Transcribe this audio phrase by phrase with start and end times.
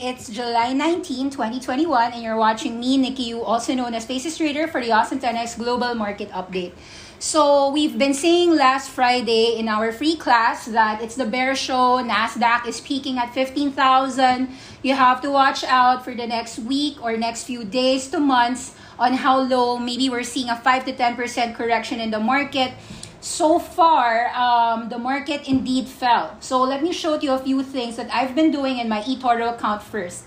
[0.00, 4.68] It's July 19, 2021, and you're watching me, Nikki Yu, also known as Basis Trader,
[4.68, 6.70] for the Awesome 10X Global Market Update.
[7.18, 11.98] So, we've been saying last Friday in our free class that it's the bear show.
[11.98, 14.48] NASDAQ is peaking at 15,000.
[14.84, 18.76] You have to watch out for the next week or next few days to months
[19.00, 19.78] on how low.
[19.78, 22.70] Maybe we're seeing a 5 to 10% correction in the market
[23.20, 26.36] so far, um, the market indeed fell.
[26.40, 29.54] So let me show you a few things that I've been doing in my eToro
[29.54, 30.24] account first.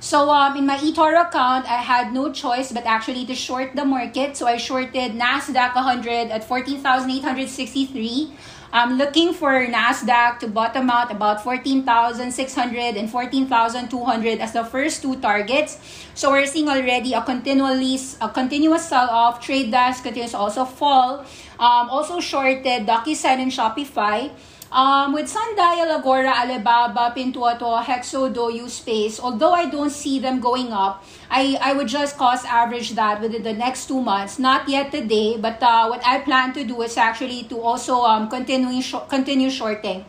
[0.00, 3.84] So um, in my eToro account, I had no choice but actually to short the
[3.84, 4.36] market.
[4.36, 8.32] So I shorted Nasdaq 100 at 14,863.
[8.70, 15.16] I'm looking for Nasdaq to bottom out about 14,600 and 14,200 as the first two
[15.16, 15.80] targets.
[16.14, 19.40] So we're seeing already a continually a continuous sell-off.
[19.40, 21.24] Trade desk continues also fall.
[21.58, 24.30] Um, also shorted DocuSign and Shopify.
[24.70, 30.72] Um, with Sundial, Agora, Alibaba, Pinduoduo, Hexo, Douyu, Space, although I don't see them going
[30.72, 34.38] up, I, I would just cost average that within the next two months.
[34.38, 38.28] Not yet today, but uh, what I plan to do is actually to also um,
[38.28, 40.04] continue, sh- continue shorting.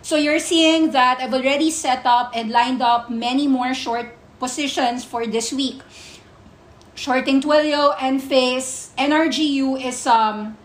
[0.00, 5.04] So you're seeing that I've already set up and lined up many more short positions
[5.04, 5.82] for this week.
[6.94, 10.56] Shorting Twilio, and Enphase, NRGU is um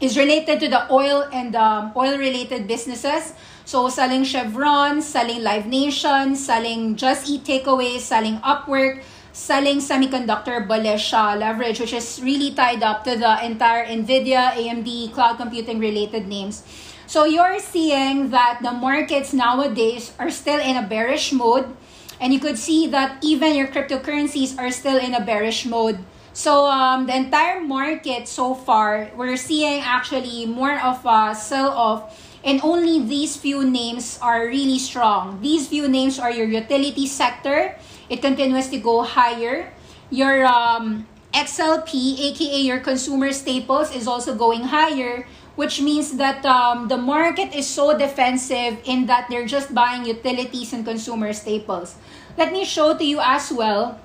[0.00, 3.32] is related to the oil and um, oil related businesses.
[3.64, 11.12] So selling Chevron, selling Live Nation, selling Just Eat Takeaways, selling Upwork, selling semiconductor bullish
[11.12, 16.28] uh, leverage, which is really tied up to the entire NVIDIA, AMD, cloud computing related
[16.28, 16.62] names.
[17.06, 21.74] So you're seeing that the markets nowadays are still in a bearish mode.
[22.20, 25.98] And you could see that even your cryptocurrencies are still in a bearish mode
[26.36, 32.12] so um, the entire market so far, we're seeing actually more of a sell-off
[32.44, 35.40] and only these few names are really strong.
[35.40, 37.74] These few names are your utility sector.
[38.10, 39.72] It continues to go higher.
[40.10, 45.26] Your um, XLP, aka your consumer staples, is also going higher,
[45.56, 50.74] which means that um, the market is so defensive in that they're just buying utilities
[50.74, 51.96] and consumer staples.
[52.36, 53.98] Let me show to you as well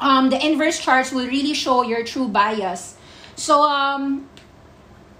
[0.00, 2.96] um, the inverse charts will really show your true bias.
[3.36, 4.28] So, um,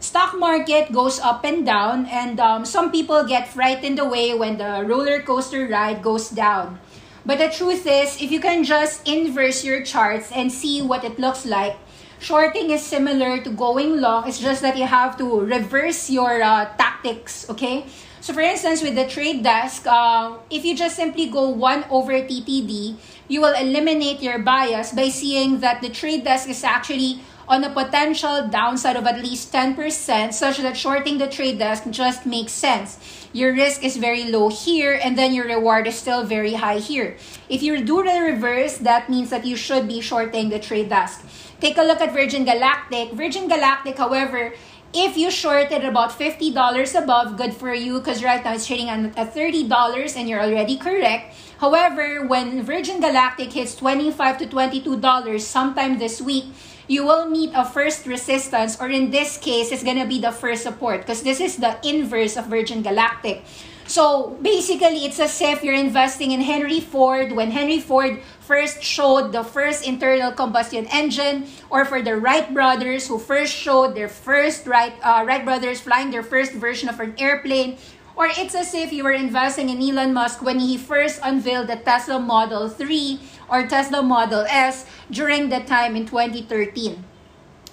[0.00, 4.84] stock market goes up and down, and um, some people get frightened away when the
[4.86, 6.78] roller coaster ride goes down.
[7.26, 11.18] But the truth is, if you can just inverse your charts and see what it
[11.18, 11.76] looks like,
[12.20, 14.26] shorting is similar to going long.
[14.26, 17.84] It's just that you have to reverse your uh, tactics, okay?
[18.20, 22.12] So, for instance, with the trade desk, uh, if you just simply go 1 over
[22.12, 22.96] TTD,
[23.28, 27.70] you will eliminate your bias by seeing that the trade desk is actually on a
[27.70, 32.98] potential downside of at least 10%, such that shorting the trade desk just makes sense.
[33.32, 37.16] Your risk is very low here, and then your reward is still very high here.
[37.48, 41.24] If you do the reverse, that means that you should be shorting the trade desk.
[41.60, 43.12] Take a look at Virgin Galactic.
[43.12, 44.52] Virgin Galactic, however,
[44.94, 49.34] if you shorted about $50 above, good for you because right now it's trading at
[49.34, 51.36] $30 and you're already correct.
[51.58, 56.46] However, when Virgin Galactic hits 25 to $22 sometime this week,
[56.88, 60.64] you will meet a first resistance, or in this case, it's gonna be the first
[60.64, 63.44] support because this is the inverse of Virgin Galactic.
[63.88, 69.32] So basically, it's as if you're investing in Henry Ford when Henry Ford first showed
[69.32, 74.66] the first internal combustion engine, or for the Wright brothers who first showed their first
[74.66, 77.76] Wright, uh, Wright brothers flying their first version of an airplane,
[78.16, 81.76] or it's as if you were investing in Elon Musk when he first unveiled the
[81.76, 87.04] Tesla Model 3 or Tesla Model S during the time in 2013.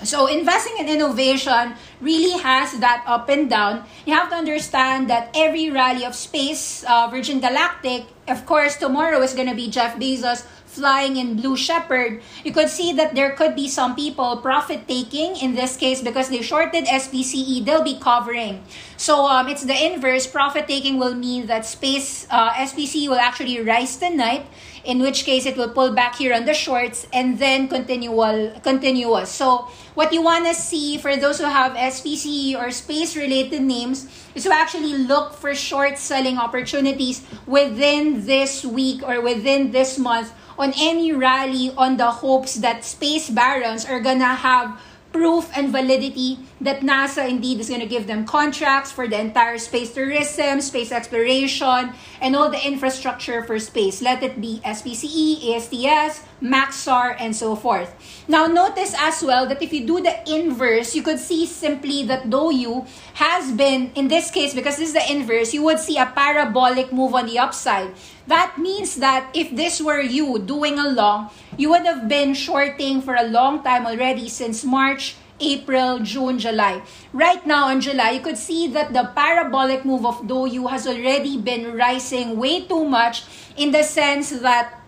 [0.03, 3.85] So investing in innovation really has that up and down.
[4.05, 9.21] You have to understand that every rally of space, uh, Virgin Galactic, of course, tomorrow
[9.21, 10.45] is going to be Jeff Bezos
[10.75, 15.35] flying in Blue shepherd, you could see that there could be some people profit taking
[15.37, 18.63] in this case because they shorted SPCE, they'll be covering.
[18.97, 20.27] So um, it's the inverse.
[20.27, 24.45] Profit taking will mean that space uh, SPCE will actually rise tonight
[24.85, 29.29] in which case it will pull back here on the shorts and then continual continuous.
[29.29, 34.07] So what you want to see for those who have SPC or space related names
[34.35, 40.31] is to actually look for short selling opportunities within this week or within this month
[40.57, 44.79] on any rally on the hopes that space barons are gonna have
[45.15, 49.57] proof and validity that NASA indeed is going to give them contracts for the entire
[49.57, 54.01] space tourism, space exploration, and all the infrastructure for space.
[54.01, 57.95] Let it be SPCE, ASTS, Maxar, and so forth.
[58.27, 62.29] Now, notice as well that if you do the inverse, you could see simply that
[62.29, 66.05] DouYu has been, in this case, because this is the inverse, you would see a
[66.05, 67.93] parabolic move on the upside.
[68.27, 73.01] That means that if this were you doing a long, you would have been shorting
[73.01, 76.81] for a long time already since March, April, June, July.
[77.11, 81.37] Right now in July, you could see that the parabolic move of DouYu has already
[81.37, 83.23] been rising way too much
[83.57, 84.81] in the sense that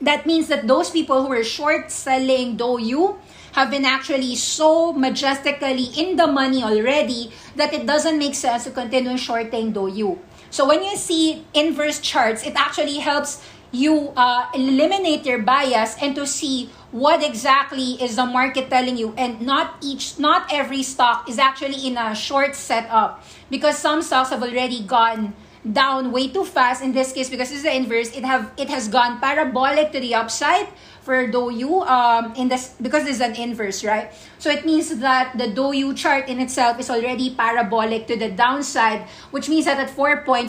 [0.00, 3.18] that means that those people who were short selling DouYu
[3.52, 8.70] have been actually so majestically in the money already that it doesn't make sense to
[8.70, 10.18] continue shorting DouYu.
[10.50, 13.42] So when you see inverse charts, it actually helps
[13.72, 19.14] you uh, eliminate your bias and to see what exactly is the market telling you
[19.16, 24.30] and not each not every stock is actually in a short setup because some stocks
[24.30, 28.24] have already gone down way too fast in this case because it's the inverse it
[28.24, 30.66] have it has gone parabolic to the upside
[31.02, 34.12] for DouYu um, in this because this is an inverse, right?
[34.38, 39.08] So it means that the DouYu chart in itself is already parabolic to the downside,
[39.30, 40.46] which means that at 4.5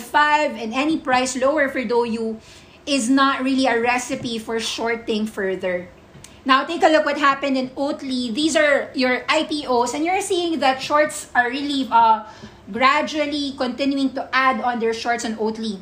[0.60, 2.40] and any price lower for DouYu
[2.86, 5.88] is not really a recipe for shorting further.
[6.44, 8.34] Now take a look what happened in Oatly.
[8.34, 12.26] These are your IPOs and you're seeing that shorts are really uh,
[12.72, 15.80] gradually continuing to add on their shorts on Oatly.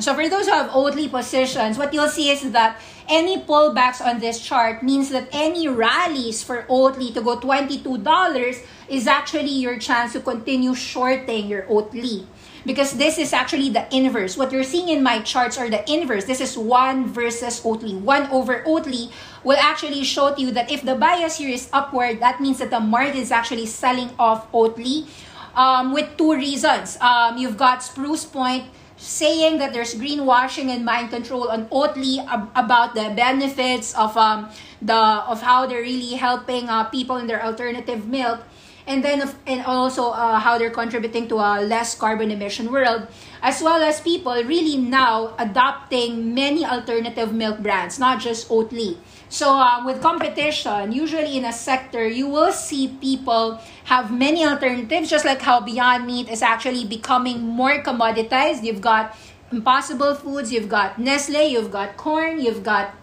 [0.00, 4.20] So for those who have Oatly positions, what you'll see is that any pullbacks on
[4.20, 10.14] this chart means that any rallies for Oatly to go $22 is actually your chance
[10.14, 12.24] to continue shorting your Oatly.
[12.64, 14.36] Because this is actually the inverse.
[14.36, 16.24] What you're seeing in my charts are the inverse.
[16.24, 18.00] This is 1 versus Oatly.
[18.00, 19.10] 1 over Oatly
[19.44, 22.70] will actually show to you that if the bias here is upward, that means that
[22.70, 25.06] the market is actually selling off Oatly
[25.54, 26.98] um, with two reasons.
[27.00, 28.64] Um, you've got Spruce Point
[28.96, 34.48] saying that there's greenwashing and mind control on Oatly ab- about the benefits of um,
[34.80, 38.40] the of how they're really helping uh, people in their alternative milk
[38.86, 43.06] and then and also uh, how they're contributing to a less carbon emission world
[43.42, 48.96] as well as people really now adopting many alternative milk brands not just Oatly
[49.32, 55.08] so uh, with competition usually in a sector you will see people have many alternatives
[55.08, 59.16] just like how beyond meat is actually becoming more commoditized you've got
[59.50, 62.94] impossible foods you've got nestle you've got Quorn you've got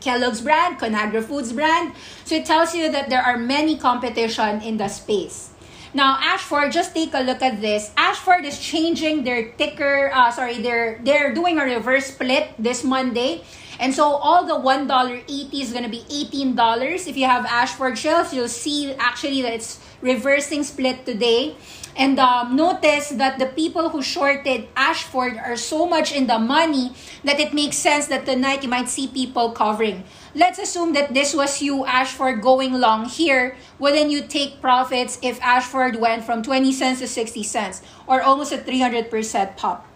[0.00, 1.94] Kellogg's brand, Conagra Foods brand.
[2.26, 5.50] So it tells you that there are many competition in the space.
[5.94, 7.90] Now, Ashford, just take a look at this.
[7.96, 10.10] Ashford is changing their ticker.
[10.12, 13.40] Uh, sorry, they're they're doing a reverse split this Monday,
[13.78, 17.06] and so all the one dollar eighty is gonna be eighteen dollars.
[17.06, 21.56] If you have Ashford shells, you'll see actually that it's reversing split today.
[21.96, 26.92] And um, notice that the people who shorted Ashford are so much in the money
[27.24, 30.04] that it makes sense that tonight you might see people covering.
[30.34, 33.56] Let's assume that this was you, Ashford, going long here.
[33.78, 38.52] Wouldn't you take profits if Ashford went from 20 cents to 60 cents or almost
[38.52, 39.88] a 300% pop?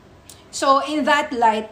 [0.50, 1.70] So, in that light,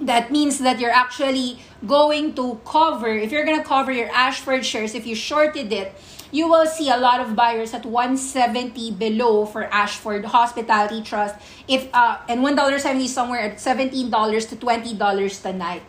[0.00, 4.64] that means that you're actually going to cover, if you're going to cover your Ashford
[4.64, 5.94] shares, if you shorted it,
[6.34, 11.36] you will see a lot of buyers at 170 below for Ashford Hospitality Trust.
[11.68, 15.82] If uh, and one dollar seventy somewhere at seventeen dollars to twenty dollars tonight.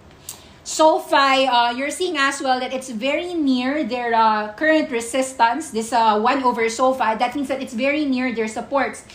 [0.64, 5.70] SoFi, uh, you're seeing as well that it's very near their uh, current resistance.
[5.70, 9.06] This uh, one over SoFi, that means that it's very near their supports.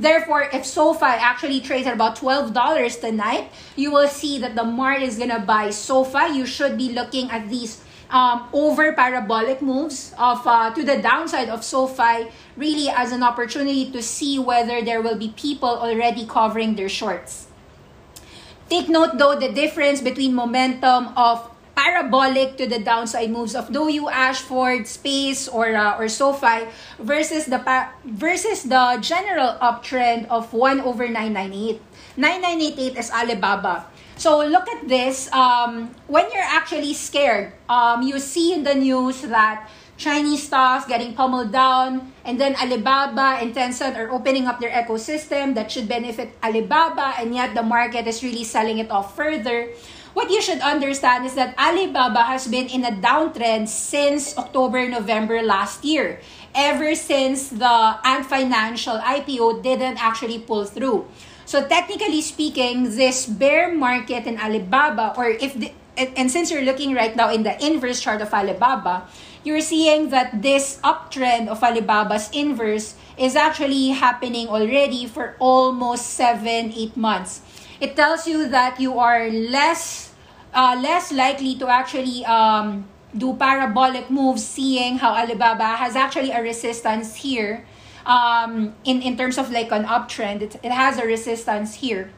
[0.00, 2.56] Therefore, if SoFi actually trades at about $12
[3.00, 6.32] tonight, you will see that the market is going to buy SoFi.
[6.32, 11.48] You should be looking at these um, over parabolic moves of uh, to the downside
[11.48, 16.74] of SoFi really as an opportunity to see whether there will be people already covering
[16.74, 17.46] their shorts.
[18.70, 21.44] Take note though the difference between momentum of
[21.80, 26.68] parabolic to the downside moves of DouYu, Ashford, Space, or uh, or SoFi
[27.00, 27.56] versus the
[28.04, 31.80] versus the general uptrend of 1 over 998.
[32.20, 33.88] 9988 is Alibaba.
[34.20, 35.32] So look at this.
[35.32, 39.64] Um, when you're actually scared, um, you see in the news that
[39.96, 45.56] Chinese stocks getting pummeled down, and then Alibaba and Tencent are opening up their ecosystem
[45.56, 49.72] that should benefit Alibaba, and yet the market is really selling it off further.
[50.12, 55.40] What you should understand is that Alibaba has been in a downtrend since October, November
[55.40, 56.20] last year,
[56.54, 61.06] ever since the Ant Financial IPO didn't actually pull through.
[61.46, 66.94] So technically speaking, this bear market in Alibaba, or if the, and since you're looking
[66.94, 69.06] right now in the inverse chart of Alibaba,
[69.44, 76.72] you're seeing that this uptrend of Alibaba's inverse is actually happening already for almost seven,
[76.74, 77.42] eight months.
[77.80, 80.12] It tells you that you are less,
[80.52, 86.42] uh, less likely to actually um, do parabolic moves, seeing how Alibaba has actually a
[86.42, 87.64] resistance here
[88.06, 92.12] um, in, in terms of like an uptrend, it, it has a resistance here.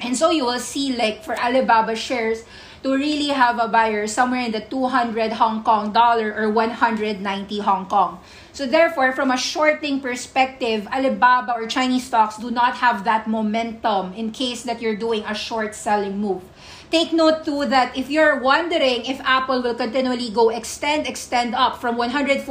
[0.00, 2.44] And so you will see like for Alibaba shares
[2.82, 7.18] to really have a buyer somewhere in the 200 Hong Kong dollar or 190
[7.60, 8.20] Hong Kong.
[8.52, 14.12] So therefore, from a shorting perspective, Alibaba or Chinese stocks do not have that momentum
[14.14, 16.42] in case that you're doing a short selling move.
[16.90, 21.80] Take note too that if you're wondering if Apple will continually go extend, extend up
[21.80, 22.46] from 148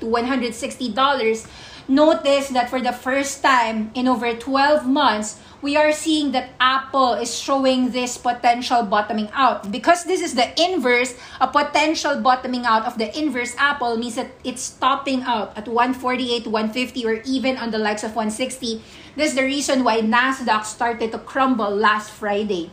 [0.00, 1.48] to 160 dollars,
[1.88, 7.14] notice that for the first time in over 12 months, we are seeing that Apple
[7.14, 9.70] is showing this potential bottoming out.
[9.70, 14.34] Because this is the inverse, a potential bottoming out of the inverse Apple means that
[14.42, 18.82] it's topping out at 148, 150, or even on the likes of 160.
[19.14, 22.70] This is the reason why NASDAQ started to crumble last Friday.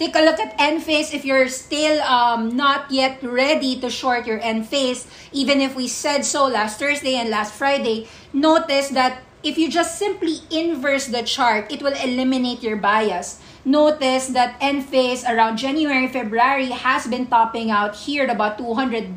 [0.00, 4.40] Take a look at Enphase if you're still um, not yet ready to short your
[4.40, 5.04] Enphase.
[5.30, 9.98] Even if we said so last Thursday and last Friday, notice that if you just
[9.98, 13.40] simply inverse the chart, it will eliminate your bias.
[13.64, 19.14] Notice that Enphase around January, February has been topping out here at about $200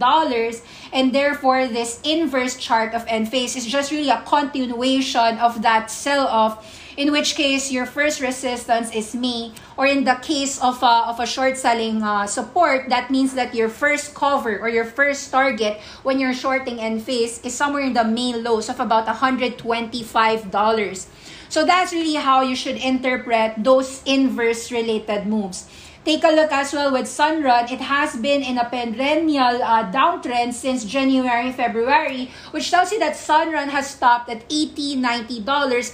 [0.92, 6.83] and therefore this inverse chart of Enphase is just really a continuation of that sell-off
[6.98, 11.20] in which case your first resistance is May, or in the case of a, of
[11.20, 15.80] a short selling uh, support, that means that your first cover or your first target
[16.04, 21.08] when you're shorting Enphase is somewhere in the May lows of about $125.
[21.50, 25.70] So that's really how you should interpret those inverse related moves.
[26.04, 27.72] Take a look as well with Sunrun.
[27.72, 33.16] It has been in a perennial uh, downtrend since January, February, which tells you that
[33.16, 35.48] Sunrun has stopped at $80, $90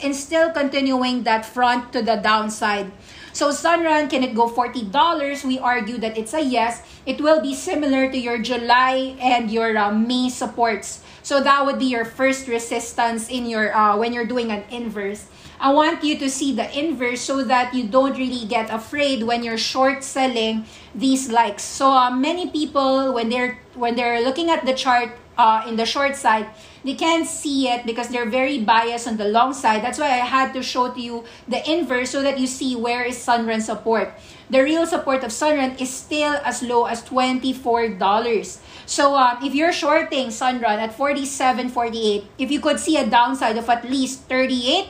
[0.03, 2.91] and still continuing that front to the downside.
[3.33, 5.45] So Sunrun, can it go $40?
[5.45, 6.81] We argue that it's a yes.
[7.05, 11.03] It will be similar to your July and your uh, May supports.
[11.21, 15.29] So that would be your first resistance in your uh, when you're doing an inverse.
[15.59, 19.43] I want you to see the inverse so that you don't really get afraid when
[19.43, 20.63] you're short selling
[20.95, 21.63] these likes.
[21.63, 25.85] So uh, many people when they're when they're looking at the chart uh, in the
[25.85, 26.47] short side,
[26.83, 29.83] they can't see it because they're very biased on the long side.
[29.83, 33.03] That's why I had to show to you the inverse so that you see where
[33.03, 34.11] is Sunrun support.
[34.49, 38.59] The real support of Sunrun is still as low as $24.
[38.85, 43.57] So um, if you're shorting Sunrun at 47, 48, if you could see a downside
[43.57, 44.87] of at least 38,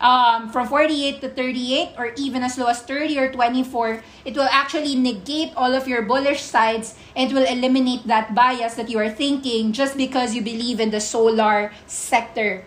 [0.00, 4.48] um, from 48 to 38 or even as low as 30 or 24, it will
[4.50, 9.10] actually negate all of your bullish sides and will eliminate that bias that you are
[9.10, 12.64] thinking just because you believe in the solar sector.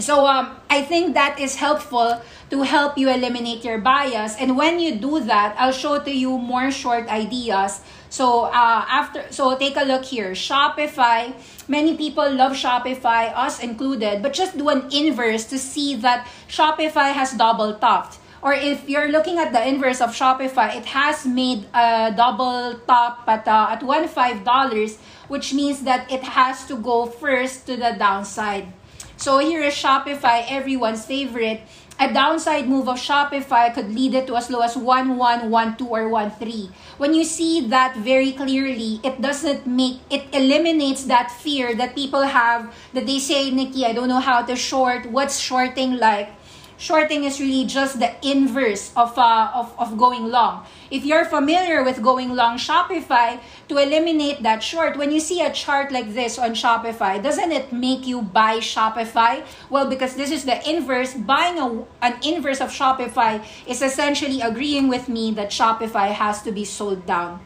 [0.00, 4.36] So um, I think that is helpful to help you eliminate your bias.
[4.36, 7.80] And when you do that, I'll show to you more short ideas.
[8.10, 10.32] So uh, after, so take a look here.
[10.32, 11.34] Shopify.
[11.68, 14.22] Many people love Shopify, us included.
[14.22, 18.18] But just do an inverse to see that Shopify has double topped.
[18.40, 23.24] Or if you're looking at the inverse of Shopify, it has made a double top
[23.26, 24.96] at uh, at one five dollars,
[25.26, 28.72] which means that it has to go first to the downside.
[29.16, 31.62] So here is Shopify, everyone's favorite.
[32.00, 35.76] A downside move of Shopify could lead it to as low as 1 1, 1
[35.76, 36.70] 2, or 1 3.
[36.96, 42.22] When you see that very clearly, it doesn't make, it eliminates that fear that people
[42.22, 45.10] have that they say, Nikki, I don't know how to short.
[45.10, 46.37] What's shorting like?
[46.78, 50.64] Shorting is really just the inverse of, uh, of, of going long.
[50.90, 55.52] If you're familiar with going long Shopify, to eliminate that short, when you see a
[55.52, 59.44] chart like this on Shopify, doesn't it make you buy Shopify?
[59.68, 61.14] Well, because this is the inverse.
[61.14, 66.52] Buying a, an inverse of Shopify is essentially agreeing with me that Shopify has to
[66.52, 67.44] be sold down.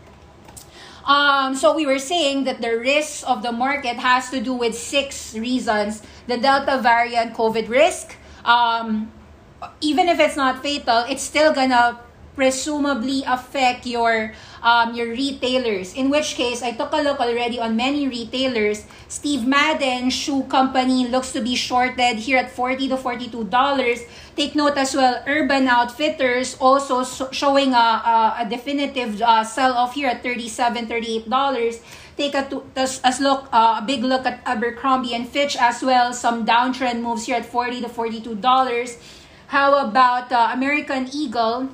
[1.05, 4.77] Um, so we were saying that the risk of the market has to do with
[4.79, 9.11] six reasons: the Delta variant COVID risk, um,
[9.81, 11.99] even if it's not fatal, it's still gonna
[12.35, 15.93] presumably affect your um, your retailers.
[15.95, 18.87] In which case, I took a look already on many retailers.
[19.09, 24.01] Steve Madden Shoe Company looks to be shorted here at 40 to 42 dollars.
[24.37, 29.95] Take note as well, Urban Outfitters also showing a, a, a definitive uh, sell off
[29.95, 31.81] here at 37 38 dollars.
[32.17, 36.13] Take a, to, as look uh, a big look at Abercrombie and Fitch as well.
[36.13, 38.97] Some downtrend moves here at 40 to 42 dollars.
[39.53, 41.69] How about uh, American Eagle?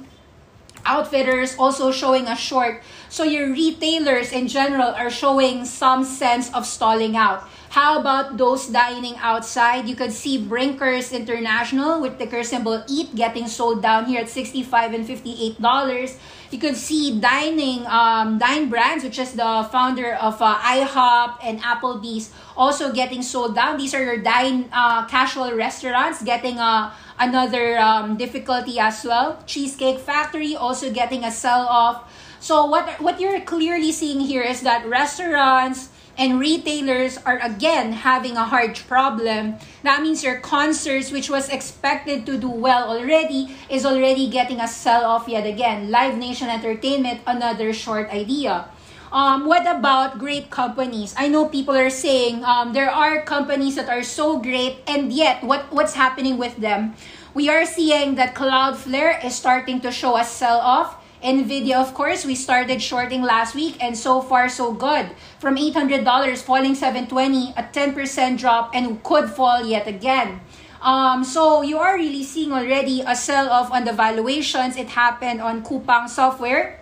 [0.89, 2.81] outfitters also showing a short.
[3.13, 7.45] So your retailers in general are showing some sense of stalling out.
[7.69, 9.87] How about those dining outside?
[9.87, 14.95] You could see Brinkers International with ticker symbol EAT getting sold down here at 65
[14.95, 16.17] and 58 dollars.
[16.51, 21.61] You could see dining um, Dine Brands, which is the founder of uh, IHOP and
[21.61, 23.77] Applebee's, also getting sold down.
[23.77, 29.43] These are your dine uh, casual restaurants getting a another um, difficulty as well.
[29.45, 32.09] Cheesecake Factory also getting a sell off.
[32.41, 38.37] So what what you're clearly seeing here is that restaurants and retailers are again having
[38.37, 39.55] a hard problem.
[39.85, 44.67] That means your concerts, which was expected to do well already, is already getting a
[44.67, 45.91] sell off yet again.
[45.91, 48.69] Live Nation Entertainment, another short idea.
[49.11, 51.15] Um, what about great companies?
[51.17, 55.43] I know people are saying um, there are companies that are so great, and yet
[55.43, 56.95] what, what's happening with them?
[57.33, 60.98] We are seeing that Cloudflare is starting to show a sell off.
[61.23, 65.11] Nvidia, of course, we started shorting last week, and so far so good.
[65.39, 66.05] From $800
[66.39, 70.41] falling 720, a 10% drop, and could fall yet again.
[70.81, 74.77] Um, so you are really seeing already a sell off on the valuations.
[74.77, 76.79] It happened on Coupang Software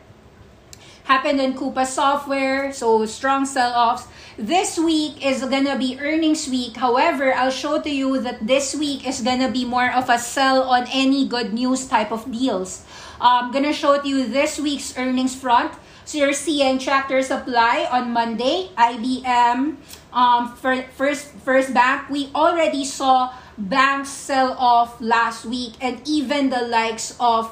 [1.07, 4.11] happened in Coupa Software, so strong sell-offs.
[4.37, 6.77] This week is gonna be earnings week.
[6.77, 10.67] However, I'll show to you that this week is gonna be more of a sell
[10.67, 12.83] on any good news type of deals.
[13.21, 15.73] I'm gonna show to you this week's earnings front.
[16.05, 19.77] So you're seeing Tractor Supply on Monday, IBM,
[20.13, 22.09] um, first first bank.
[22.09, 27.51] We already saw banks sell off last week, and even the likes of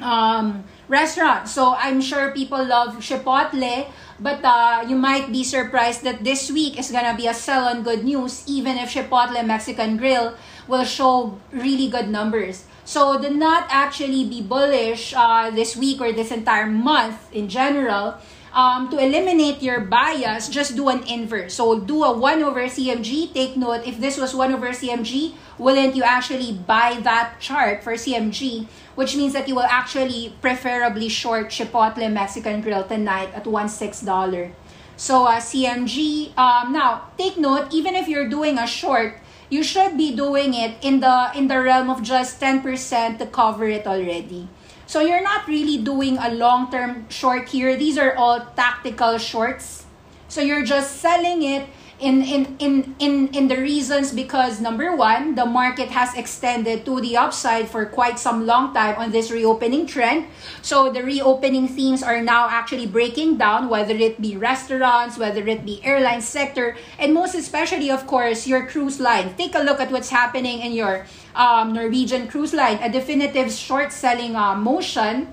[0.00, 1.48] um, restaurant.
[1.48, 6.78] So I'm sure people love Chipotle, but uh, you might be surprised that this week
[6.78, 10.34] is gonna be a sell on good news, even if Chipotle Mexican Grill
[10.66, 12.64] will show really good numbers.
[12.84, 18.18] So do not actually be bullish uh, this week or this entire month in general
[18.52, 21.54] um, to eliminate your bias, just do an inverse.
[21.54, 23.32] So do a 1 over CMG.
[23.32, 27.94] Take note, if this was 1 over CMG, wouldn't you actually buy that chart for
[27.94, 28.66] CMG?
[28.94, 34.52] Which means that you will actually preferably short Chipotle Mexican Grill tonight at $1.6.
[34.96, 39.19] So uh, CMG, um, now take note, even if you're doing a short,
[39.50, 43.66] you should be doing it in the in the realm of just 10% to cover
[43.66, 44.48] it already.
[44.86, 47.76] So you're not really doing a long-term short here.
[47.76, 49.86] These are all tactical shorts.
[50.26, 51.66] So you're just selling it
[52.00, 57.00] in, in, in, in, in the reasons because number one, the market has extended to
[57.00, 60.26] the upside for quite some long time on this reopening trend.
[60.62, 65.66] So the reopening themes are now actually breaking down, whether it be restaurants, whether it
[65.66, 69.34] be airline sector, and most especially, of course, your cruise line.
[69.36, 73.92] Take a look at what's happening in your um, Norwegian cruise line, a definitive short
[73.92, 75.28] selling uh, motion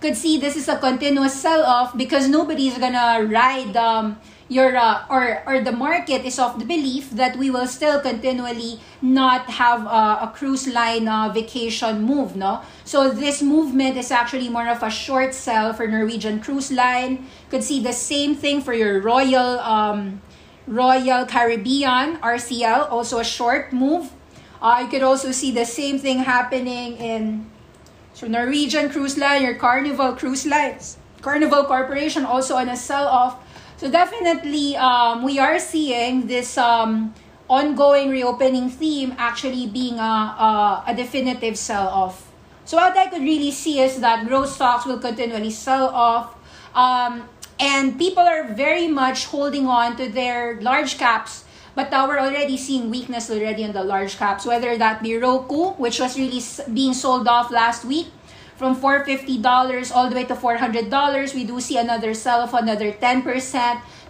[0.00, 5.04] could see this is a continuous sell off because nobody's gonna ride um, your uh,
[5.10, 9.86] or or the market is of the belief that we will still continually not have
[9.86, 12.62] uh, a cruise line uh, vacation move no?
[12.84, 17.26] So this movement is actually more of a short sell for Norwegian cruise line.
[17.50, 20.22] Could see the same thing for your Royal um,
[20.66, 24.12] Royal Caribbean RCL also a short move.
[24.60, 27.46] Uh, you could also see the same thing happening in
[28.18, 33.38] so Norwegian cruise line your Carnival cruise lines Carnival Corporation also on a sell off
[33.78, 37.14] so definitely, um, we are seeing this um,
[37.48, 42.26] ongoing reopening theme actually being a, a, a definitive sell-off.
[42.64, 46.34] So what I could really see is that growth stocks will continually sell off.
[46.74, 47.28] Um,
[47.60, 52.56] and people are very much holding on to their large caps but uh, we're already
[52.56, 56.94] seeing weakness already in the large caps, whether that be Roku, which was really being
[56.94, 58.08] sold off last week,
[58.56, 61.34] from $450 all the way to $400.
[61.34, 63.22] We do see another sell of another 10%.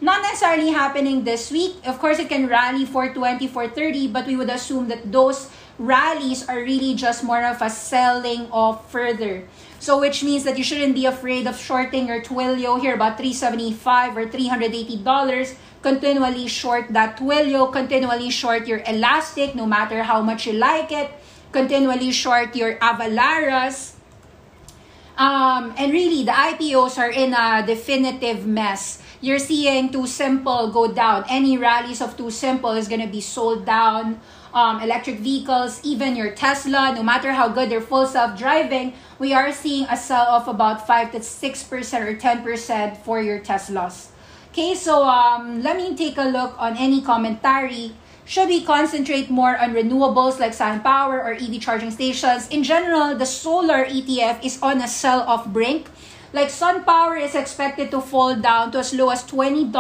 [0.01, 1.77] Not necessarily happening this week.
[1.85, 6.59] Of course, it can rally 420, 430, but we would assume that those rallies are
[6.59, 9.45] really just more of a selling off further.
[9.79, 14.17] So which means that you shouldn't be afraid of shorting your Twilio here about 375
[14.17, 15.55] or $380.
[15.83, 21.11] Continually short that Twilio, continually short your Elastic no matter how much you like it
[21.53, 23.95] continually short your Avalaras.
[25.17, 29.03] Um, and really, the IPOs are in a definitive mess.
[29.21, 31.25] You're seeing TuSimple go down.
[31.29, 34.21] Any rallies of TuSimple is going to be sold down.
[34.55, 39.53] Um, electric vehicles, even your Tesla, no matter how good they're full self-driving, we are
[39.53, 44.09] seeing a sell-off about 5 to 6% or 10% for your Teslas.
[44.53, 47.93] Okay, so um, let me take a look on any commentary
[48.29, 52.47] should we concentrate more on renewables like SunPower or EV charging stations?
[52.49, 55.89] In general, the solar ETF is on a sell-off brink.
[56.33, 59.73] Like SunPower is expected to fall down to as low as $20.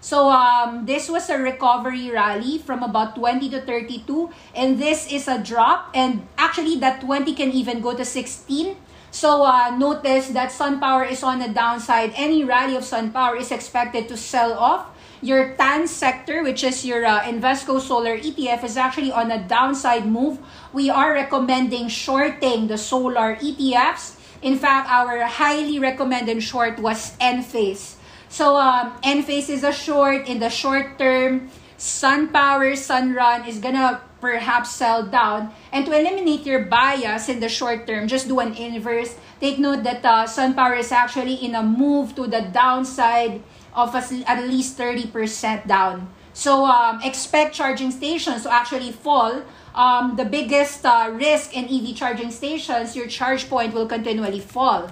[0.00, 5.28] So um, this was a recovery rally from about 20 to 32 and this is
[5.28, 8.76] a drop and actually that 20 can even go to 16.
[9.10, 12.12] So uh, notice that SunPower is on the downside.
[12.16, 14.86] Any rally of SunPower is expected to sell off
[15.20, 20.06] your TAN sector, which is your uh, Invesco Solar ETF, is actually on a downside
[20.06, 20.38] move.
[20.72, 24.17] We are recommending shorting the solar ETFs.
[24.42, 27.96] In fact, our highly recommended short was Enphase.
[28.28, 31.50] So um, Enphase is a short in the short term.
[31.78, 35.54] SunPower, Sunrun is gonna perhaps sell down.
[35.72, 39.16] And to eliminate your bias in the short term, just do an inverse.
[39.40, 43.42] Take note that uh, SunPower is actually in a move to the downside
[43.74, 46.10] of at least 30% down.
[46.32, 49.42] So um, expect charging stations to actually fall.
[49.78, 54.90] Um, the biggest uh, risk in EV charging stations, your ChargePoint will continually fall.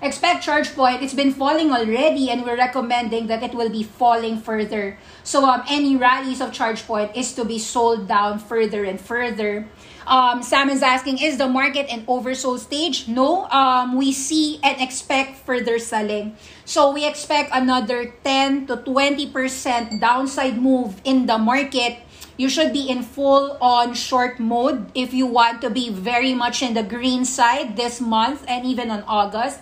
[0.00, 4.96] Expect ChargePoint, it's been falling already and we're recommending that it will be falling further.
[5.24, 9.68] So um, any rallies of ChargePoint is to be sold down further and further.
[10.06, 13.08] Um, Sam is asking, is the market an oversold stage?
[13.08, 16.34] No, um, we see and expect further selling.
[16.64, 21.98] So we expect another 10 to 20% downside move in the market.
[22.40, 26.64] You should be in full on short mode if you want to be very much
[26.64, 29.60] in the green side this month and even on August.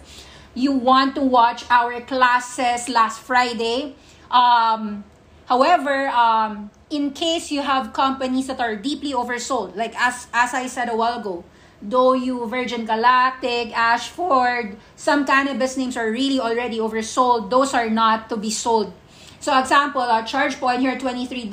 [0.55, 3.99] You want to watch our classes last Friday.
[4.31, 5.03] Um,
[5.51, 10.71] however, um, in case you have companies that are deeply oversold, like as as I
[10.71, 11.43] said a while ago,
[11.83, 17.51] you Virgin Galactic, Ashford, some cannabis names are really already oversold.
[17.51, 18.95] Those are not to be sold.
[19.41, 21.51] So example, a ChargePoint here $23.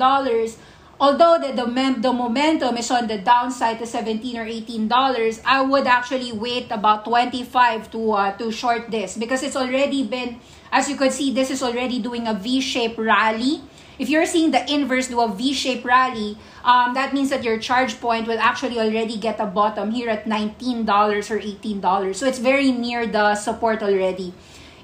[0.98, 1.66] Although the, the,
[2.00, 7.04] the momentum is on the downside to 17 or $18, I would actually wait about
[7.04, 10.40] 25 to uh, to short this because it's already been
[10.72, 13.60] as you could see this is already doing a V-shaped rally
[13.98, 18.26] if you're seeing the inverse do a V-shaped rally, um, that means that your ChargePoint
[18.26, 22.14] will actually already get a bottom here at $19 or $18.
[22.14, 24.34] So it's very near the support already.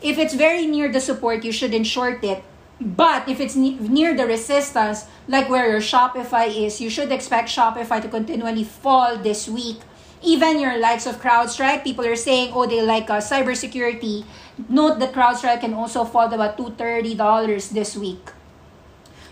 [0.00, 2.42] If it's very near the support, you shouldn't short it.
[2.80, 7.48] But if it's ne- near the resistance, like where your Shopify is, you should expect
[7.48, 9.78] Shopify to continually fall this week.
[10.22, 14.24] Even your likes of CrowdStrike, people are saying, oh, they like uh, cybersecurity.
[14.68, 18.30] Note that CrowdStrike can also fall to about $230 this week.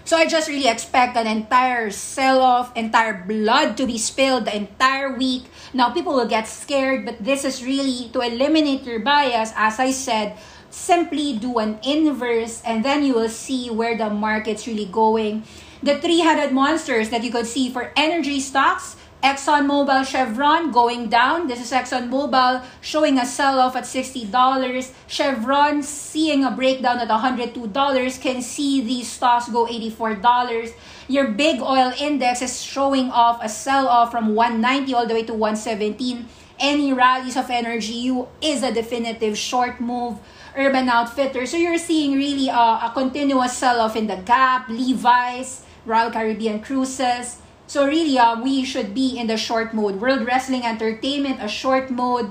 [0.04, 4.56] So I just really expect an entire sell off, entire blood to be spilled the
[4.56, 5.44] entire week.
[5.72, 9.52] Now people will get scared, but this is really to eliminate your bias.
[9.54, 10.36] As I said,
[10.70, 15.44] simply do an inverse and then you will see where the market's really going.
[15.82, 21.46] The three-headed monsters that you could see for energy stocks ExxonMobil Chevron going down.
[21.46, 24.92] This is ExxonMobil showing a sell off at $60.
[25.08, 28.20] Chevron seeing a breakdown at $102.
[28.20, 30.72] Can see these stocks go $84.
[31.08, 35.22] Your big oil index is showing off a sell off from 190 all the way
[35.24, 36.26] to 117.
[36.58, 40.18] Any rallies of energy you is a definitive short move.
[40.56, 41.50] Urban Outfitters.
[41.50, 46.60] So you're seeing really a, a continuous sell off in the Gap, Levi's, Royal Caribbean
[46.60, 47.38] Cruises.
[47.66, 50.00] So really, uh, we should be in the short mode.
[50.00, 52.30] World Wrestling Entertainment, a short mode.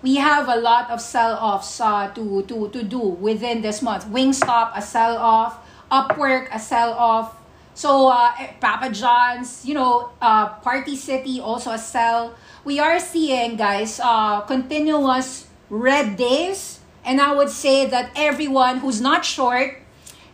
[0.00, 4.06] We have a lot of sell-offs uh, to, to, to do within this month.
[4.06, 5.58] Wingstop, a sell-off.
[5.90, 7.36] Upwork, a sell-off.
[7.74, 12.34] So uh, Papa John's, you know, uh, Party City, also a sell.
[12.64, 16.77] We are seeing, guys, uh, continuous red days.
[17.08, 19.80] And I would say that everyone who's not short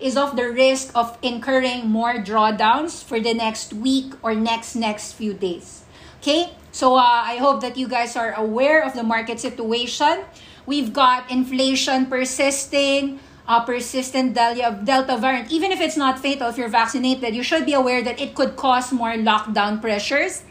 [0.00, 5.12] is of the risk of incurring more drawdowns for the next week or next next
[5.14, 5.87] few days.
[6.18, 6.50] Okay?
[6.72, 10.26] So uh, I hope that you guys are aware of the market situation.
[10.66, 15.52] We've got inflation persisting, a persistent delta, delta variant.
[15.54, 18.56] Even if it's not fatal, if you're vaccinated, you should be aware that it could
[18.56, 20.42] cause more lockdown pressures.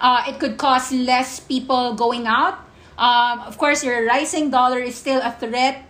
[0.00, 2.65] Uh, it could cause less people going out.
[2.98, 5.84] Um, of course, your rising dollar is still a threat.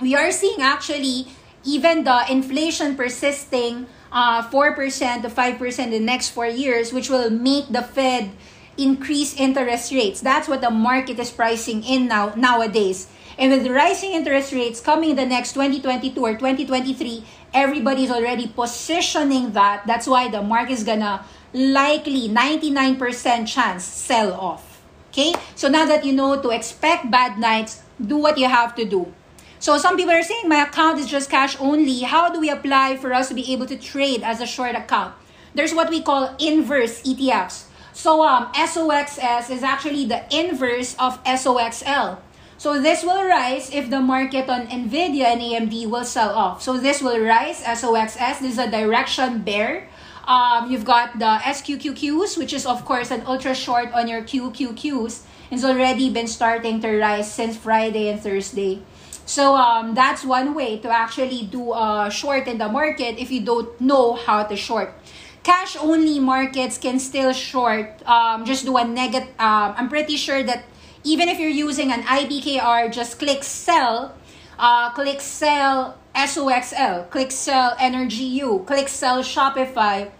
[0.00, 1.28] We are seeing actually
[1.64, 7.30] even the inflation persisting, uh, 4% to 5% in the next four years, which will
[7.30, 8.30] make the Fed
[8.76, 10.20] increase interest rates.
[10.20, 13.08] That's what the market is pricing in now nowadays.
[13.38, 19.52] And with rising interest rates coming in the next 2022 or 2023, everybody's already positioning
[19.52, 19.86] that.
[19.86, 24.69] That's why the market is gonna likely 99% chance sell off.
[25.10, 25.34] Okay?
[25.54, 29.12] So now that you know to expect bad nights, do what you have to do.
[29.60, 32.00] So some people are saying my account is just cash only.
[32.00, 35.14] How do we apply for us to be able to trade as a short account?
[35.54, 37.66] There's what we call inverse ETFs.
[37.92, 42.18] So um, SOXS is actually the inverse of SOXL.
[42.56, 46.62] So this will rise if the market on Nvidia and AMD will sell off.
[46.62, 48.40] So this will rise SOXS.
[48.40, 49.88] This is a direction bear.
[50.30, 55.26] Um, you've got the SQQQs, which is of course an ultra short on your QQQs.
[55.50, 58.78] It's already been starting to rise since Friday and Thursday.
[59.26, 63.42] So um, that's one way to actually do a short in the market if you
[63.42, 64.94] don't know how to short.
[65.42, 67.98] Cash only markets can still short.
[68.06, 69.34] Um, just do a negative.
[69.34, 70.62] Um, I'm pretty sure that
[71.02, 74.14] even if you're using an IBKR, just click sell.
[74.56, 77.10] Uh, click sell SOXL.
[77.10, 78.64] Click sell NRGU.
[78.64, 80.12] Click sell Shopify.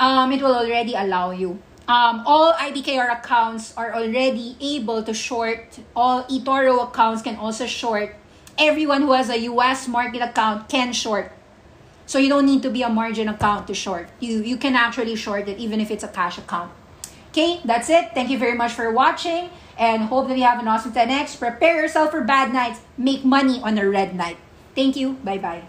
[0.00, 1.60] Um, it will already allow you.
[1.86, 5.78] Um, all IBKR accounts are already able to short.
[5.94, 8.16] All eToro accounts can also short.
[8.56, 11.32] Everyone who has a US market account can short.
[12.06, 14.08] So you don't need to be a margin account to short.
[14.20, 16.72] You, you can actually short it even if it's a cash account.
[17.28, 18.10] Okay, that's it.
[18.14, 21.38] Thank you very much for watching and hope that you have an awesome 10x.
[21.38, 22.80] Prepare yourself for bad nights.
[22.96, 24.38] Make money on a red night.
[24.74, 25.14] Thank you.
[25.22, 25.62] Bye bye.